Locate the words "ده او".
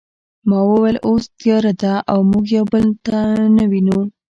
1.81-2.19